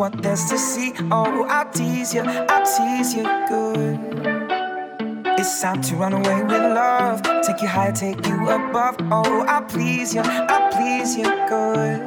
what 0.00 0.22
there's 0.22 0.46
to 0.46 0.56
see. 0.56 0.94
Oh, 1.10 1.44
I'll 1.44 1.70
tease 1.70 2.14
you, 2.14 2.22
I'll 2.24 2.64
tease 2.64 3.14
you 3.14 3.24
good. 3.50 4.00
It's 5.38 5.60
time 5.60 5.82
to 5.82 5.96
run 5.96 6.14
away 6.14 6.42
with 6.42 6.62
love. 6.72 7.20
Take 7.42 7.60
you 7.60 7.68
higher, 7.68 7.92
take 7.92 8.26
you 8.26 8.48
above. 8.48 8.96
Oh, 9.12 9.44
I'll 9.46 9.60
please 9.64 10.14
you, 10.14 10.22
I'll 10.24 10.72
please 10.72 11.18
you 11.18 11.24
good. 11.50 12.00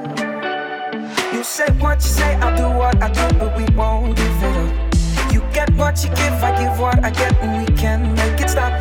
You 1.34 1.44
say 1.44 1.70
what 1.74 1.98
you 1.98 2.10
say, 2.10 2.34
I'll 2.38 2.58
do 2.58 2.68
what 2.76 3.00
I 3.00 3.10
do, 3.10 3.38
but 3.38 3.56
we 3.56 3.66
won't 3.76 4.18
give 4.18 4.42
it 4.42 4.58
up. 4.64 5.32
You 5.32 5.42
get 5.54 5.70
what 5.76 6.04
you 6.04 6.10
give, 6.10 6.34
I 6.42 6.50
give 6.58 6.80
what 6.80 6.98
I 7.04 7.12
get, 7.12 7.40
and 7.44 7.52
we 7.60 7.78
can 7.78 8.16
make 8.16 8.42
it 8.42 8.50
stop. 8.50 8.74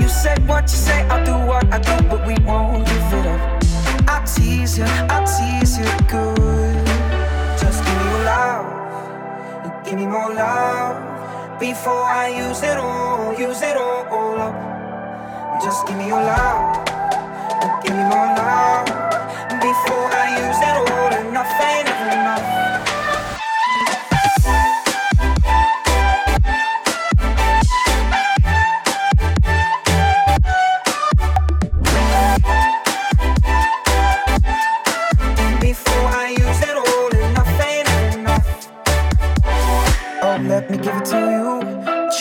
You 0.00 0.08
say 0.08 0.36
what 0.46 0.70
you 0.70 0.78
say, 0.86 1.02
I'll 1.08 1.26
do 1.26 1.34
what 1.48 1.64
I 1.74 1.80
do, 1.80 2.08
but 2.08 2.24
we 2.28 2.36
won't 2.44 2.86
give 2.86 3.12
it 3.18 3.26
up. 3.26 3.64
I'll 4.06 4.24
tease 4.24 4.78
you, 4.78 4.84
I'll 5.10 5.26
tease 5.26 5.78
you 5.78 5.86
good. 6.06 6.61
Love, 8.42 9.84
give 9.84 9.96
me 10.00 10.06
more 10.06 10.32
love. 10.34 10.96
Before 11.60 12.06
I 12.22 12.26
use 12.44 12.60
it 12.70 12.76
all, 12.76 13.34
use 13.46 13.62
it 13.70 13.76
all, 13.76 14.02
all 14.16 14.38
up. 14.48 14.56
Just 15.64 15.86
give 15.86 15.96
me 15.96 16.06
your 16.08 16.24
love, 16.34 16.62
give 17.82 17.94
me 17.98 18.04
more 18.14 18.30
love. 18.40 18.86
Before 19.68 20.08
I 20.22 20.26
use 20.44 20.60
it 20.68 20.76
all, 20.82 21.01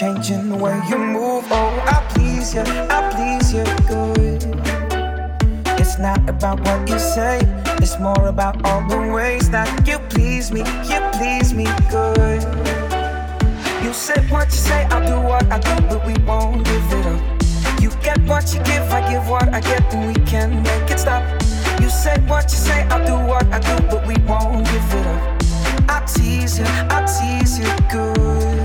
Changing 0.02 0.50
the 0.50 0.56
way 0.56 0.82
you 0.90 0.98
move. 0.98 1.46
Oh, 1.52 1.84
I 1.86 2.04
please 2.16 2.56
you, 2.56 2.62
I 2.62 3.12
please 3.14 3.54
you 3.54 3.64
good. 3.86 4.42
It's 5.80 6.00
not 6.00 6.28
about 6.28 6.60
what 6.62 6.90
you 6.90 6.98
say, 6.98 7.38
it's 7.78 8.00
more 8.00 8.26
about 8.26 8.66
all 8.66 8.82
the 8.90 8.98
ways 9.14 9.52
that 9.52 9.70
you 9.88 10.00
please 10.10 10.52
me, 10.52 10.62
you 10.90 11.00
please 11.14 11.54
me 11.54 11.66
good. 11.92 12.42
You 13.84 13.94
say 13.94 14.20
what 14.32 14.48
you 14.48 14.58
say, 14.58 14.86
I'll 14.86 15.06
do 15.06 15.22
what 15.22 15.46
I 15.52 15.60
do, 15.60 15.76
but 15.88 16.04
we 16.04 16.16
won't 16.26 16.66
give 16.66 16.94
it 16.94 17.06
up. 17.06 17.80
You 17.80 17.92
get 18.02 18.20
what 18.22 18.52
you 18.56 18.60
give, 18.64 18.82
I 18.92 19.08
give 19.08 19.30
what 19.30 19.54
I 19.54 19.62
get, 19.62 19.84
and 19.94 20.08
we 20.08 20.26
can 20.26 20.64
make 20.64 20.90
it 20.90 20.98
stop. 20.98 21.22
You 21.80 21.92
say 21.92 22.18
what 22.22 22.46
you 22.46 22.58
say, 22.58 22.88
I'll 22.90 23.06
do 23.06 23.24
what 23.30 23.46
I 23.54 23.60
do, 23.60 23.86
but 23.86 24.08
we 24.08 24.16
won't 24.26 24.66
give 24.66 24.94
it 24.96 25.06
up. 25.06 25.44
I 25.88 26.04
tease 26.08 26.58
you, 26.58 26.66
I 26.90 27.06
tease 27.06 27.60
you 27.60 27.70
good. 27.92 28.61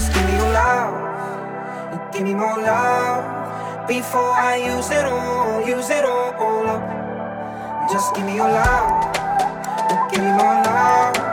Just 0.00 0.14
give 0.14 0.24
me 0.24 0.32
your 0.32 0.52
love, 0.54 2.10
give 2.10 2.22
me 2.22 2.32
more 2.32 2.56
love. 2.56 3.86
Before 3.86 4.32
I 4.32 4.56
use 4.56 4.88
it 4.88 5.04
all, 5.04 5.60
use 5.60 5.90
it 5.90 6.06
all, 6.06 6.66
up. 6.66 7.90
Just 7.92 8.14
give 8.14 8.24
me 8.24 8.36
your 8.36 8.48
love, 8.48 9.12
give 10.10 10.22
me 10.22 10.30
more 10.30 10.64
love. 10.64 11.29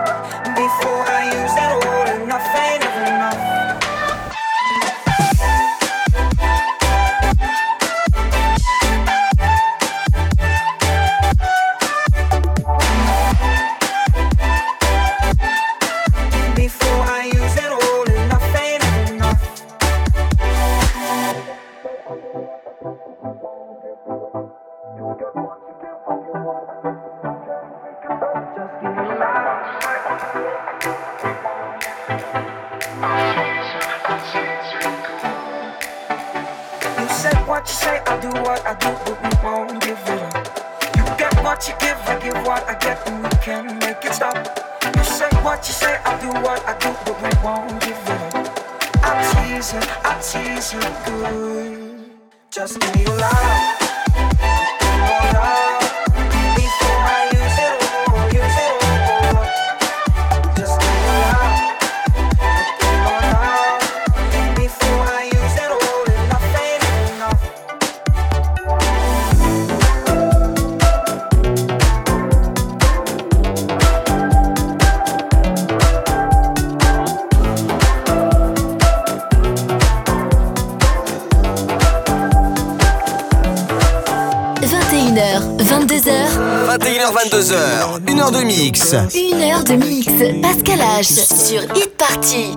21h, 86.80 87.12
22h. 87.12 88.12
Une 88.12 88.20
heure 88.20 88.32
de 88.32 88.44
mix. 88.44 88.94
une 89.16 89.42
heure 89.42 89.64
de 89.64 89.74
mix. 89.74 90.08
Pascal 90.42 90.80
H 90.80 91.04
sur 91.04 91.64
Hit 91.76 91.98
Party. 91.98 92.52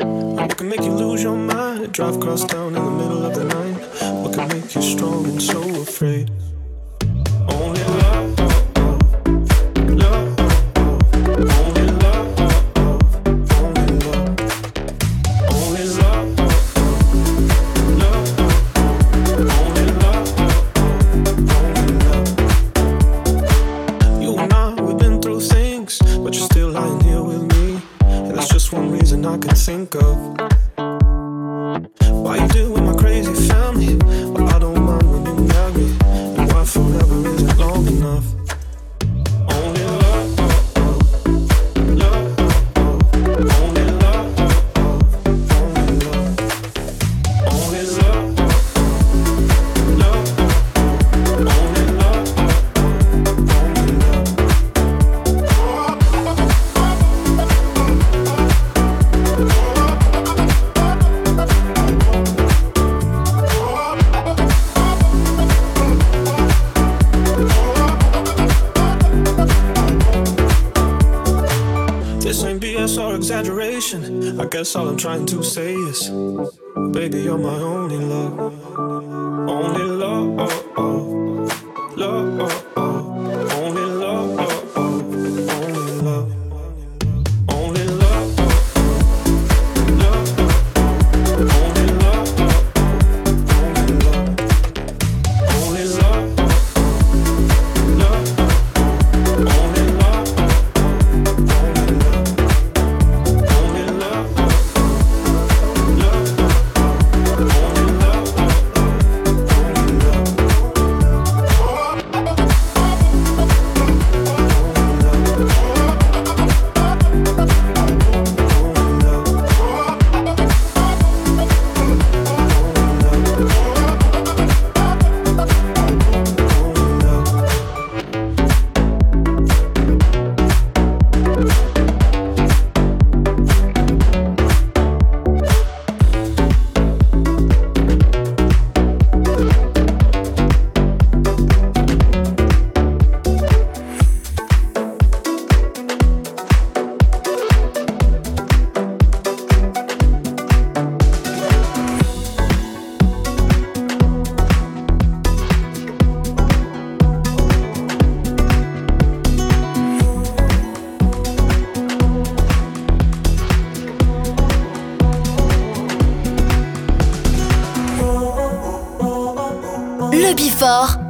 What 0.00 0.56
can 0.56 0.68
make 0.68 0.84
you 0.84 0.92
lose 0.92 1.22
your 1.22 1.36
mind? 1.36 1.92
Drive 1.92 2.16
across 2.16 2.44
town 2.44 2.74
in 2.74 2.84
the 2.84 2.90
middle 2.90 3.24
of 3.24 3.34
the 3.34 3.44
night. 3.44 3.76
What 4.22 4.34
can 4.34 4.48
make 4.48 4.74
you 4.74 4.82
strong 4.82 5.26
and 5.26 5.40
so 5.40 5.60
afraid? 5.80 6.30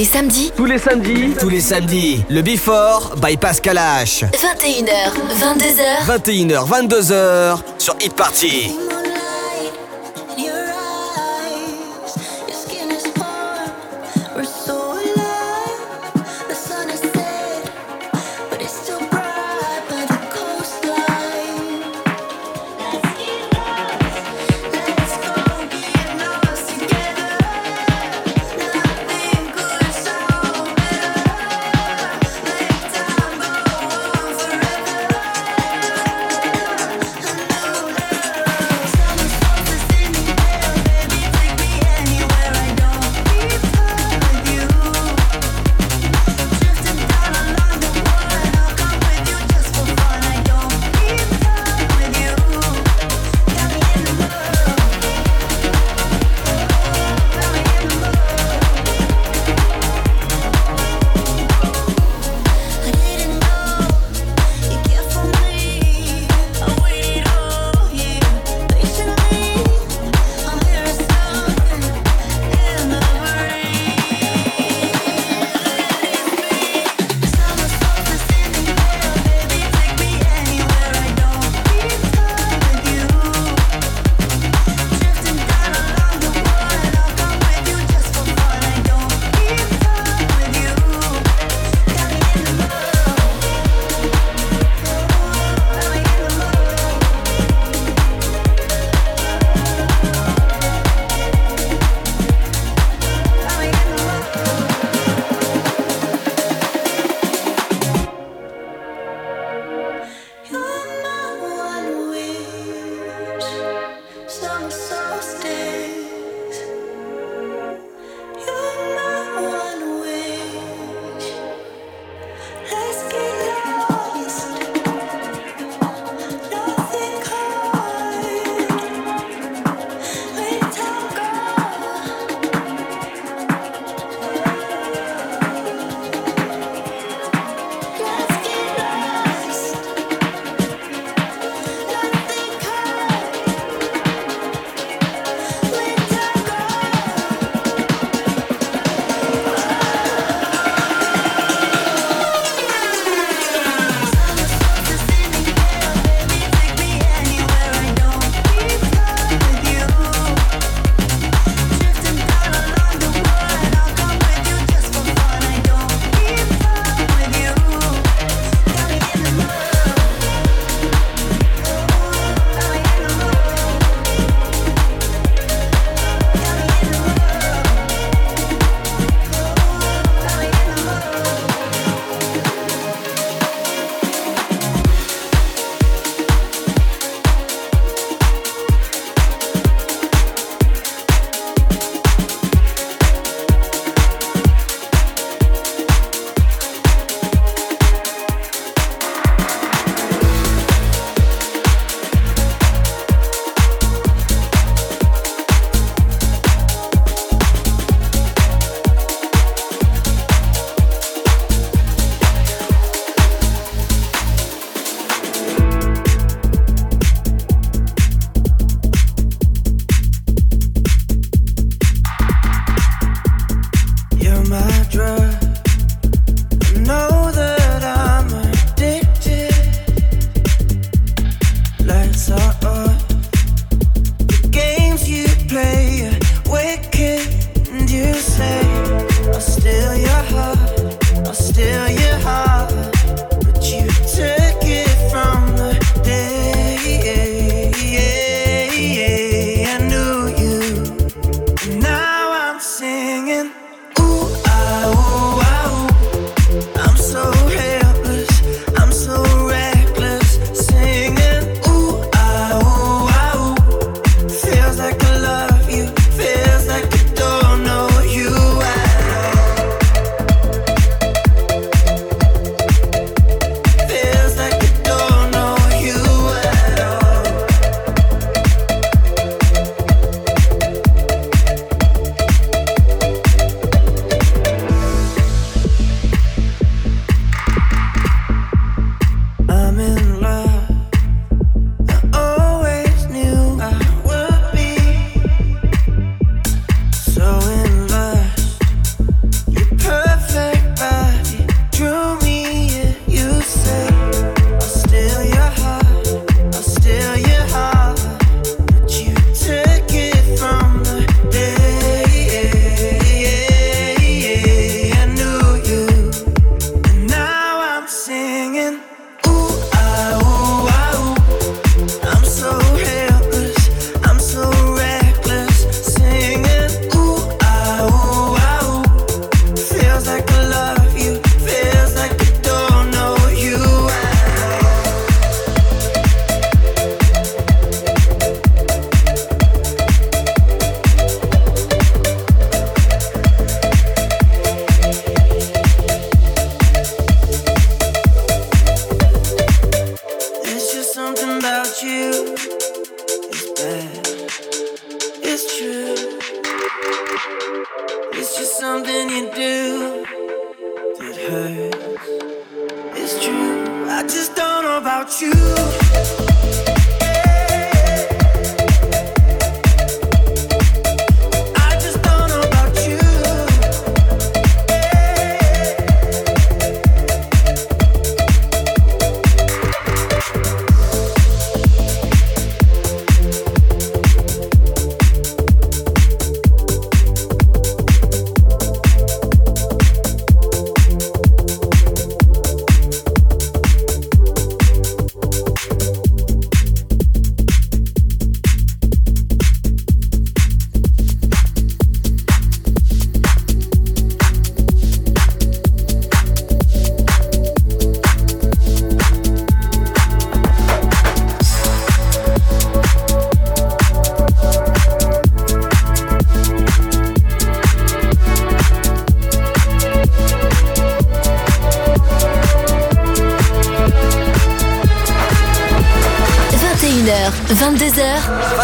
les 0.00 0.06
samedis, 0.06 0.50
Tous 0.56 0.64
les 0.64 0.78
samedis. 0.78 1.34
Tous 1.38 1.50
les 1.50 1.60
samedis. 1.60 2.24
Le 2.30 2.40
Before 2.40 3.16
by 3.20 3.36
Pascal 3.36 3.76
H. 3.76 4.24
21h, 4.32 5.12
22h. 5.38 6.06
21h, 6.06 6.66
22h 6.66 7.58
sur 7.76 7.94
Hit 8.00 8.14
Party. 8.14 8.70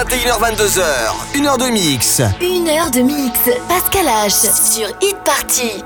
21h22h, 0.09 0.85
1h 1.35 1.59
de 1.59 1.71
mix. 1.73 2.21
1h 2.41 2.91
de 2.93 3.01
mix, 3.01 3.39
Pascal 3.69 4.07
H 4.07 4.73
sur 4.73 4.87
Hit 5.01 5.17
Party. 5.25 5.83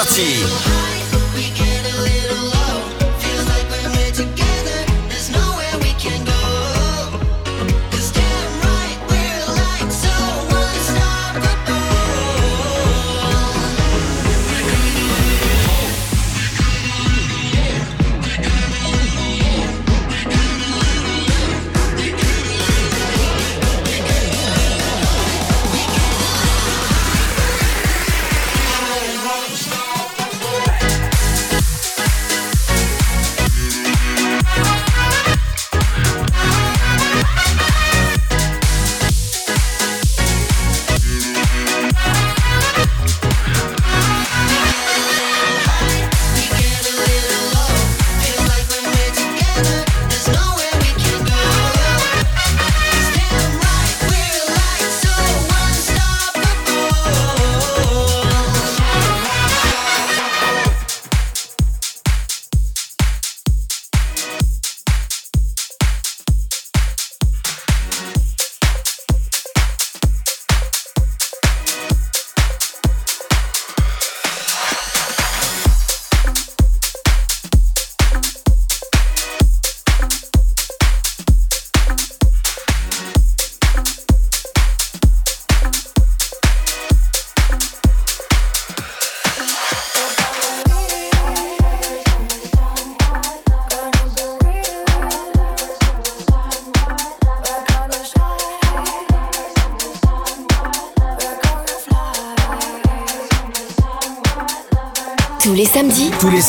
Sur 0.00 0.71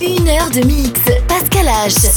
Une 0.00 0.28
heure 0.30 0.48
de 0.48 0.66
mix. 0.66 0.98
Pascal 1.28 1.66
H. 1.66 2.11